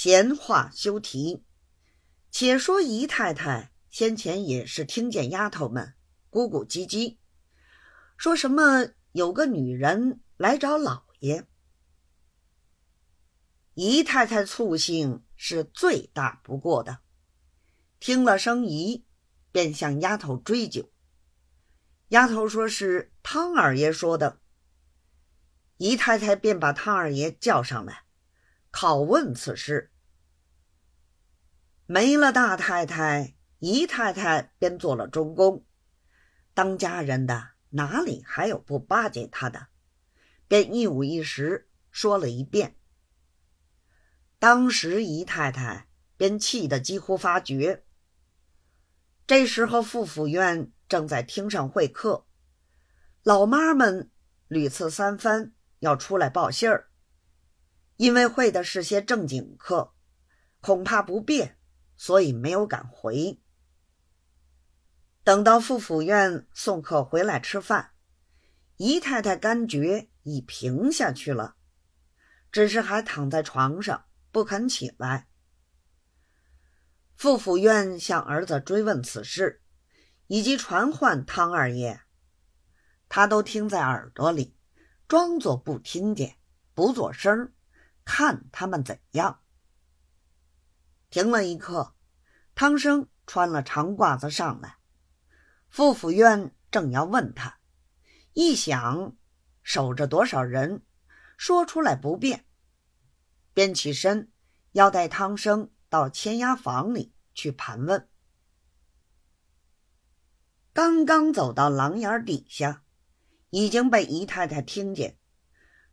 [0.00, 1.42] 闲话休提，
[2.30, 5.94] 且说姨太太先前也是听见丫头们
[6.30, 7.16] 咕咕唧唧，
[8.16, 11.48] 说什么有个女人来找老爷。
[13.74, 17.00] 姨太太醋性是最大不过的，
[17.98, 19.04] 听了声姨，
[19.50, 20.92] 便向丫头追究。
[22.10, 24.38] 丫头说是汤二爷说的，
[25.78, 28.04] 姨太太便把汤二爷叫上来，
[28.72, 29.90] 拷问此事。
[31.86, 35.64] 没了大太太，姨太太便做了中宫，
[36.54, 39.68] 当家人的哪里还有不巴结她的？
[40.46, 42.76] 便一五一十说了一遍。
[44.38, 47.84] 当时姨太太便气得几乎发绝。
[49.26, 52.26] 这时候傅府院正在厅上会客，
[53.22, 54.10] 老妈们
[54.46, 56.88] 屡次三番要出来报信儿，
[57.98, 59.92] 因为会的是些正经课，
[60.60, 61.58] 恐怕不便，
[61.96, 63.38] 所以没有敢回。
[65.22, 67.90] 等到傅府院送客回来吃饭，
[68.78, 71.56] 姨太太感觉已平下去了，
[72.50, 74.06] 只是还躺在床上。
[74.30, 75.26] 不肯起来。
[77.16, 79.62] 傅府院向儿子追问此事，
[80.26, 82.02] 以及传唤汤二爷，
[83.08, 84.54] 他都听在耳朵里，
[85.08, 86.36] 装作不听见，
[86.74, 87.52] 不做声儿，
[88.08, 89.42] 看他们怎样。
[91.10, 91.94] 停了一刻，
[92.54, 94.78] 汤生穿了长褂子上来，
[95.68, 97.60] 傅府院正要问他，
[98.32, 99.14] 一想
[99.62, 100.82] 守着多少人，
[101.36, 102.46] 说出来不便。
[103.52, 104.32] 便起身，
[104.72, 108.08] 要带汤生到签押房里去盘问。
[110.72, 112.82] 刚刚走到廊檐底下，
[113.50, 115.18] 已经被姨太太听见，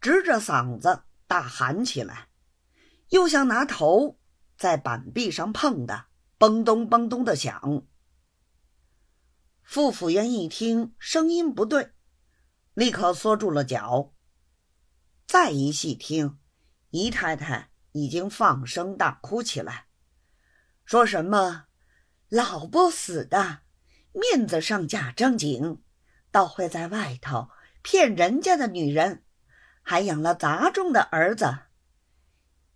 [0.00, 2.26] 直着嗓子大喊起来，
[3.10, 4.18] 又像拿头
[4.58, 6.06] 在板壁上碰的，
[6.40, 7.86] 嘣咚嘣咚的响。
[9.62, 11.92] 傅府员一听声音不对，
[12.74, 14.12] 立刻缩住了脚。
[15.24, 16.40] 再一细听。
[16.90, 19.86] 姨太太已经放声大哭起来，
[20.84, 21.66] 说什么
[22.28, 23.60] “老不死的，
[24.10, 25.80] 面子上假正经，
[26.32, 27.50] 倒会在外头
[27.82, 29.24] 骗人家的女人，
[29.90, 31.62] 还养了杂种的儿子。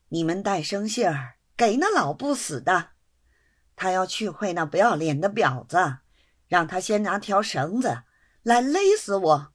[0.08, 2.88] 你们带声信儿给那老不死的，
[3.76, 5.98] 他要去会那不要脸的婊子，
[6.48, 8.02] 让他先拿条绳子
[8.42, 9.52] 来勒死我，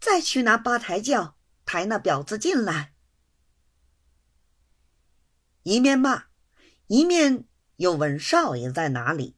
[0.00, 2.92] 再去拿八抬轿抬那婊子进来。”
[5.62, 6.24] 一面骂，
[6.88, 7.44] 一面
[7.76, 9.36] 又问少爷在哪里。